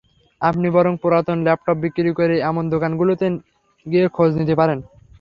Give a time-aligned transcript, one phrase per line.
[0.41, 3.25] আপনি বরং পুরাতন ল্যাপটপ বিক্রি করে—এমন দোকানগুলাতে
[3.85, 4.79] গিয়ে খোঁজ নিতে পারেন।